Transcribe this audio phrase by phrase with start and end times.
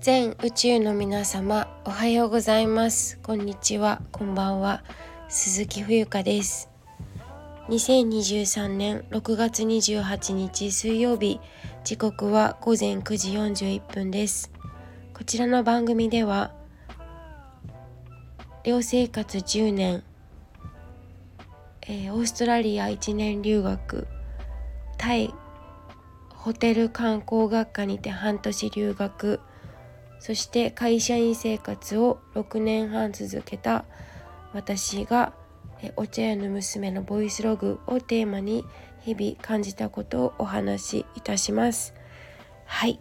[0.00, 3.18] 全宇宙の皆様おはようございます。
[3.18, 4.00] こんにちは。
[4.12, 4.82] こんばんは。
[5.28, 6.70] 鈴木冬香です。
[7.68, 11.38] 2023年6月28日水曜日。
[11.84, 14.50] 時刻は午前9時41分です。
[15.12, 16.54] こちらの番組では
[18.64, 20.02] 寮生活10年、
[21.82, 24.08] えー、オーストラリア1年留学
[24.96, 25.34] タイ
[26.30, 29.40] ホテル観光学科にて半年留学
[30.20, 33.84] そして会社員生活を6年半続けた
[34.52, 35.32] 私が
[35.96, 38.64] お茶屋の娘のボイスログをテーマに
[39.00, 41.94] 日々感じたことをお話しいたします。
[42.66, 43.00] はい。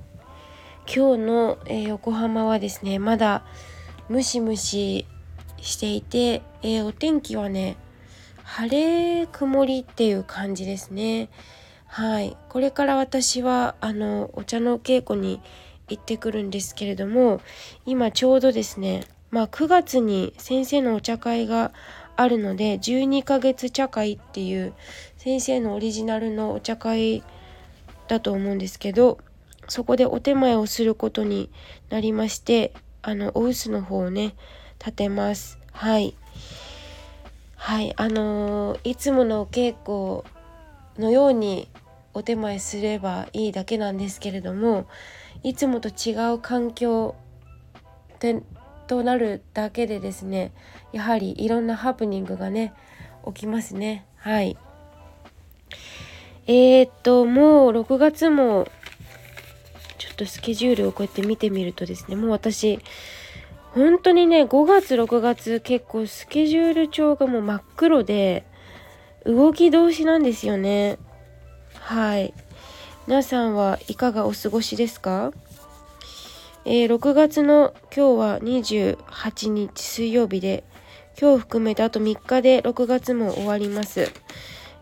[0.88, 3.44] 今日の、横浜はですねまだ
[4.08, 5.06] ムシムシ
[5.62, 7.76] していて、お天気はね
[8.44, 8.70] 晴
[9.22, 11.30] れ曇りっていう感じですね。
[11.86, 12.38] はい。
[12.48, 15.42] これから私はあのお茶の稽古に
[15.90, 17.42] 行ってくるんですけれども
[17.86, 21.72] 今ちょうどですねまあ9月に先生のお茶会が
[22.16, 24.73] あるので12ヶ月茶会っていう
[25.17, 27.23] 先生のオリジナルのお茶会
[28.08, 29.20] だと思うんですけど
[29.67, 31.50] そこでお手前をすることに
[31.90, 34.36] なりましてあのお臼の方をね
[34.80, 35.60] 立てます。
[35.72, 36.16] はい。
[37.56, 37.94] はい。
[37.98, 40.23] あのー、いつものお稽古
[40.98, 41.67] のように
[42.20, 44.88] お手前すればいいだけなんですけれども
[45.42, 47.16] いつもと違う環境
[48.88, 50.52] となるだけでですね
[50.92, 52.73] やはりいろんなハプニングがね
[53.26, 54.06] 起きますね。
[54.17, 54.58] はい。
[56.48, 58.67] えー、っともう6月も
[59.98, 62.80] ちょっとスケジュールをこうやって見てみるとですねもう私
[63.73, 68.45] 本当にね5月6月結構スケジュール帳がもう真っ黒で
[69.26, 70.98] 動き通しなんですよね。
[71.90, 72.36] はい。
[73.08, 75.34] 皆さんはいかがお過ごしですか？
[76.64, 80.64] えー、6月の今日は28日水曜日で
[81.20, 84.02] 今日含めてあと3日で6月も終わります、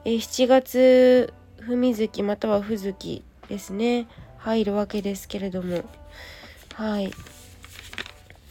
[0.04, 1.34] えー、7月
[1.66, 4.10] 文月またはふ月ですね。
[4.40, 5.86] 入るわけですけれども。
[6.74, 7.14] はい。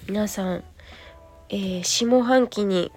[0.09, 0.65] 皆さん、
[1.50, 2.91] えー、下半期に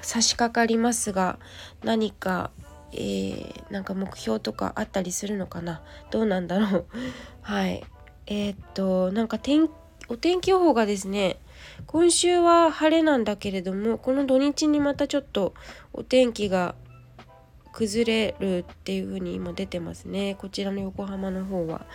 [0.00, 1.38] 差し掛かりますが
[1.84, 2.50] 何か
[2.92, 5.82] えー、なんか目標とかあったりするのかな？
[6.10, 6.86] どうなんだろう？
[7.42, 7.84] はい。
[8.26, 9.68] えー、っとなんか天
[10.08, 11.38] お天気予報がですね
[11.86, 15.52] 今週は晴れなんだけれどもこの土日にまたちょっと
[15.92, 16.74] お天気が
[17.72, 20.36] 崩れるっていう風に今出てますね。
[20.38, 21.86] こちらの横浜の方は。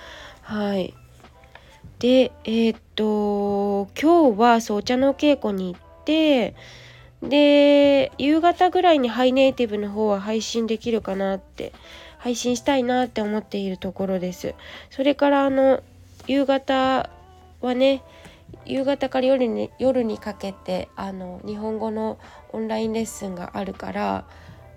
[0.41, 0.94] はい。
[2.00, 6.56] でえー、っと今日はそうお茶の稽古に行って
[7.21, 11.71] で夕方ぐらいにハイネイティブの方は配信できるかなって
[12.17, 14.53] 配信したいなって思っているところです。
[14.89, 15.81] それからあの
[16.27, 17.09] 夕方
[17.61, 18.03] はね
[18.65, 22.19] 夕方から夜に夜にかけてあの日本語の
[22.51, 24.25] オンラインレッスンがあるから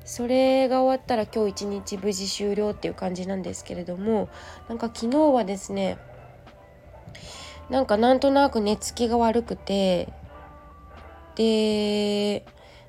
[0.04, 4.28] それが終わったら今日一日無事終了っていう感じなんですけれども
[4.68, 5.98] なんか昨日はですね
[7.70, 10.08] なんかなんとなく寝つきが悪くて
[11.36, 12.44] で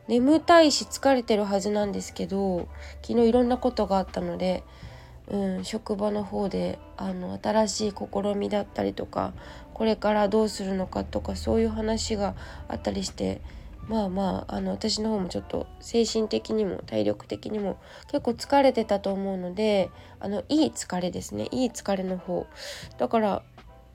[0.07, 2.67] 眠たいし疲れてるはずなんですけど
[3.01, 4.63] 昨日いろんなことがあったので、
[5.27, 9.33] うん、職場の方であの新しい試みだったりとか
[9.73, 12.35] これからどうするのかとかそういう話が
[12.67, 13.41] あったりして
[13.87, 17.77] まあまああの私の方もちょっと精神的にも体力的にも
[18.07, 19.89] 結構疲れてたと思うので
[20.19, 21.47] あのいい疲れですね。
[21.51, 22.47] いい疲れの方。
[22.97, 23.43] だから、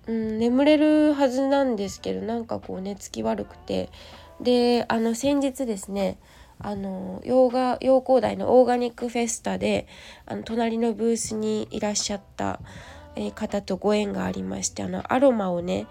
[0.06, 3.90] うん、眠れるはずなんですけどなんかこう寝つき悪くて
[4.42, 6.18] であの先日ですね
[6.58, 9.86] あの洋画洋光台のオーガニックフェスタで
[10.26, 12.60] あの隣のブースにいらっしゃった、
[13.16, 15.86] え、方とご縁がありましてあのアロマをね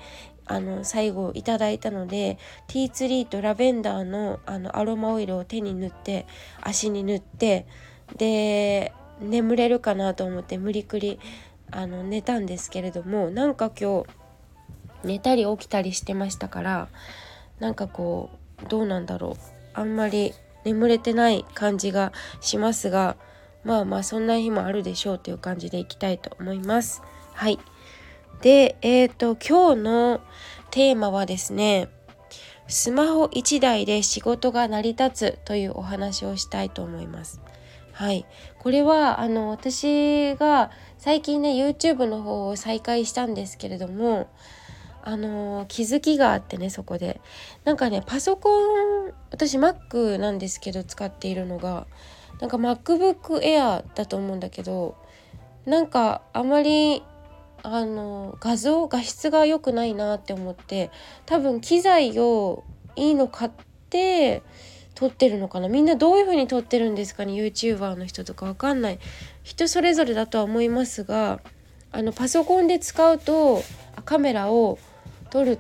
[0.46, 6.26] あの最後いただいたのでティーツリーとラベンダーのあのアロマオイルを手に塗って
[6.62, 7.68] 足に塗って
[8.18, 11.20] で眠れるかなと思って無理くり
[11.72, 14.10] あの寝たんですけれどもなんか今日
[15.04, 16.90] 寝たり起きたりしてましたから
[17.60, 19.36] なんかこうどうなんだろう
[19.74, 20.34] あんまり
[20.66, 22.12] 眠れてない感じが
[22.42, 23.16] しますが
[23.64, 27.02] まあまあそんな日もあるでしょうという感じでいきたいと思います。
[27.34, 27.60] はい
[28.42, 30.22] でえっ、ー、と今日の
[30.72, 31.90] テーマはですね
[32.68, 37.42] スマホ1台で仕事が成り立つというお話をしたいと思います。
[37.92, 38.26] はい、
[38.60, 44.30] これはあの私が最近ね YouTube の方を再開したんですけれども
[45.04, 47.22] あの気づきがあってねそこで。
[47.64, 51.88] なんかねパソコン私 Mac なんですけど使っているのが
[52.40, 54.96] なんか MacBook Air だと思うんだけど
[55.66, 57.04] なんかあまり
[57.64, 60.92] あの画像画質が良くないなって思って
[61.26, 62.64] 多分機材を
[62.96, 63.52] いいの買っ
[63.90, 64.44] て
[64.96, 65.70] 撮ってるのかな。
[65.70, 69.00] みんなどういう風に撮ってるんですかね YouTuber の人とかわかんない。
[69.44, 71.40] 人それぞれだとは思いますが
[71.92, 73.64] あのパソコンで使うと
[74.06, 74.78] カメラを
[75.30, 75.60] 撮る、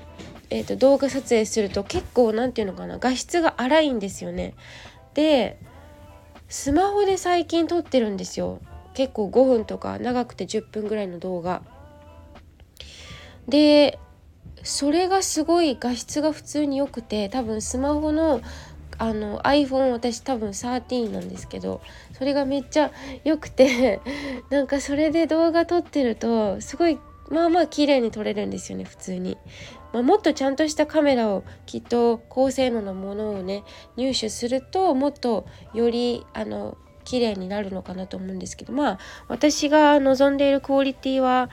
[0.50, 4.56] えーと、動画撮影すると結構何て言うのかな画質が荒いんですよね。
[5.14, 5.60] で
[6.48, 8.60] スマホで最近撮ってるんですよ
[8.96, 11.62] 結構5分とか長くて10分ぐらいの動画。
[13.48, 14.00] で
[14.64, 18.42] それがすごい画質が普通に良くて多分スマホの
[18.98, 21.82] あの iPhone 私多分13なんですけど
[22.14, 22.92] それがめっちゃ
[23.24, 24.02] 良くて
[24.50, 27.00] なんかそれで動画撮ってるとすごい
[27.30, 29.38] まあまあ綺麗に撮れるんですよね普通に、
[29.94, 33.64] まあ、もっとちゃんとしたカメラをきっと高性能なものをね
[33.96, 41.50] 入手するともっとよりあの綺麗になるのかなと思うんですけどまあ私が望んでいるクオリティは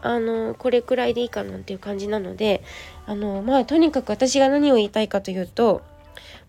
[0.00, 2.62] あのこれくらいでいいかなっていう感じなので
[3.06, 5.82] あのまあとにかく私が何を言いたいかというと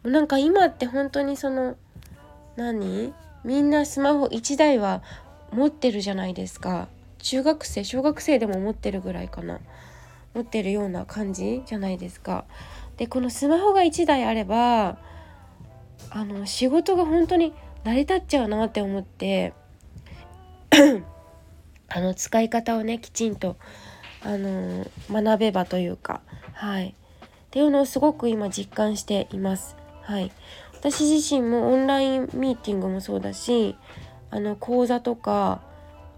[0.04, 1.76] なんか今って本当にその
[2.56, 3.14] 何？
[3.44, 5.02] みんなスマホ1台は
[5.52, 6.90] 持ってるじゃないですか。
[7.20, 9.60] 中学生小学生でも持ってるぐらいかな
[10.34, 12.46] 持ってるような感じじゃないですか。
[12.98, 14.98] でこのスマホが1台あれば
[16.10, 19.54] あの仕事が本当に成り立っちゃうなって思って
[21.88, 23.58] あの使い方をねきちんと
[24.22, 26.22] あの学べばというか
[26.54, 29.76] はいっていうのをすごく今実感しています。
[30.04, 30.32] はい、
[30.74, 33.76] 私自身もオンラインミーティングもそうだし
[34.32, 35.62] あの講座とか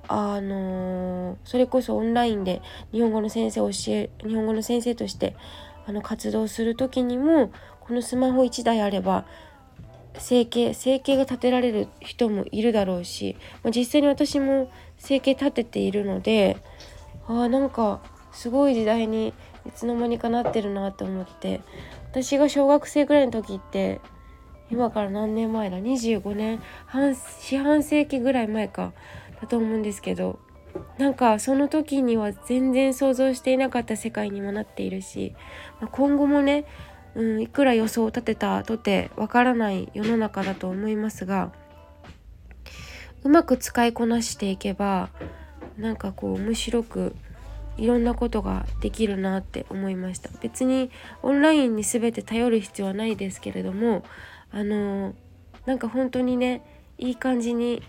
[0.08, 2.62] あの、それこそオンラインで
[2.92, 5.36] 日本語の先生を教え日本語の先生として
[5.86, 9.26] あの活動する時にもこのスマホ1台あれば
[10.18, 16.58] 生計生計が立てられる人もいるだろうし、まあ、実際に私も生計立てているので
[17.28, 18.02] あなんか
[18.32, 19.34] すごい時代に
[19.68, 21.62] いつの間にかなってるなと思って
[22.12, 24.02] 私が小学生ぐらいの時って
[24.72, 26.62] 今から何年前だ？25年。
[26.86, 28.94] 半四半世紀ぐらい前か。
[29.42, 30.40] だと思うんですけど
[30.98, 35.36] なんかその時には全然想像していなかった世界にもなっているし、
[35.80, 36.66] まあ、今後もね、
[37.16, 41.52] うん、いくら予想を立てたとてわからない世の中だと思いますが
[43.24, 45.10] うまく使いこなしていけば
[45.78, 47.16] なんかこう面白く
[47.78, 50.30] いろんなことができるなって思いました。
[50.42, 50.92] 別に
[51.24, 54.04] オンラインに全て頼る必要はないですけれども
[54.52, 55.16] あの
[55.66, 56.62] なんか本当にね
[56.98, 57.82] いい感じに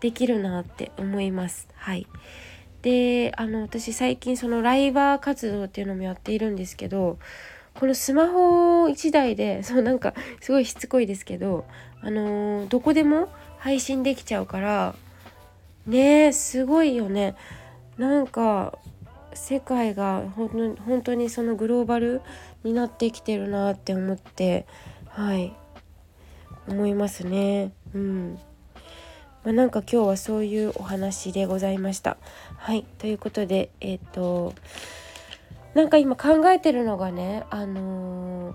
[0.00, 1.68] できるなって思います。
[1.74, 2.06] はい。
[2.82, 7.18] であの私最近そのライバー活動っていうのもやっているんですけど
[7.74, 11.64] このスマホ1台で そうなんかすごいしつこいですけど
[12.00, 13.28] あのどこでも
[13.58, 14.94] 配信できちゃうから
[15.86, 17.34] ねすごいよね。
[17.98, 18.78] なんか
[19.32, 22.22] 世界が本当にそのグローバル
[22.62, 24.66] になってきてるなって思って
[25.08, 25.52] はい。
[26.68, 27.72] 思いますね。
[27.94, 28.38] うん。
[29.46, 32.16] まあ、なんか今日はそういうお話でございました。
[32.56, 34.54] はいということでえっ、ー、と
[35.72, 38.54] なんか今考えてるのがねあの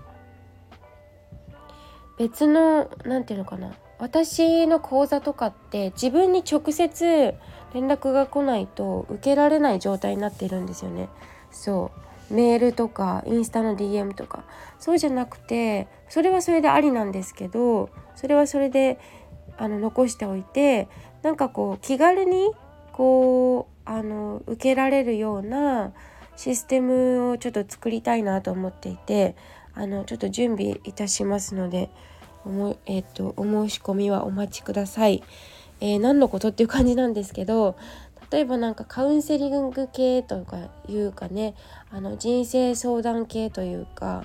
[2.18, 7.34] 別の何て言うのかな私の講座とかって自分に直接
[7.72, 11.08] 連絡が来ないと受けられない状態になっているんですよね。
[11.50, 11.90] そ
[12.30, 14.44] うメールとかインスタの DM とか
[14.78, 18.98] そうじゃなくてそれはそれでありなんですけどそれはそれで
[19.58, 20.88] あの残しておいて
[21.22, 22.50] なんかこう気軽に
[22.92, 25.92] こうあの受けられるような
[26.36, 29.36] システムをちょっと作りたいなと思っていて
[29.74, 31.90] あのちょっと準備いたしますので
[32.44, 35.22] おも、えーと、お申し込みはお待ちください。
[35.80, 37.76] えー、何のことっていう感じなんですけど
[38.30, 41.54] 例えばなんかカウンセリング系とかいうかね
[41.90, 44.24] あの人生相談系というか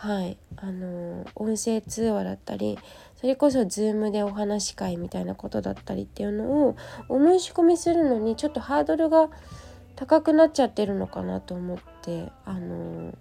[0.00, 0.38] はい。
[0.56, 2.78] あの音声通話だったり
[3.16, 6.76] それこそ Zoom でお話し会みたいなことだったりっていうのを
[7.10, 9.28] お申し込みするのにちょっとハードルが
[9.96, 13.12] 高くなっちゃってるのかなと思ってあの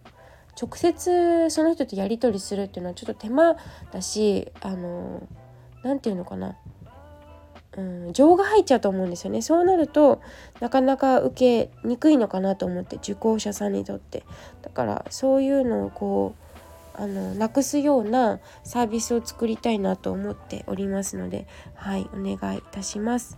[0.61, 3.57] 直接その人とやり取りするっていうのはちょっと手間
[3.91, 5.27] だしあの
[5.83, 6.55] 何て言うのかな。
[7.77, 9.41] うん、情が入っちゃうと思うんですよね。
[9.41, 10.21] そうなると
[10.61, 14.23] なかなか受けにくいのかなと思って受講者さんにとって。
[14.61, 16.48] だからそういうのをこう
[16.99, 23.37] あのなくすようなサービスを作りたいなと思っておりますのではいお願いいたします。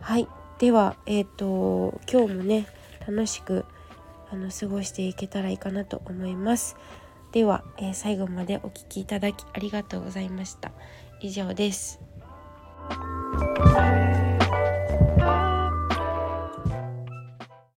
[0.00, 2.66] はいではえっ、ー、と今日もね
[3.06, 3.64] 楽しく
[4.30, 6.76] あの過ごしていけたらいいかなと思います。
[7.30, 10.72] では、えー、最後までお聴きいただきありがとうございました。
[11.20, 12.00] 以上です。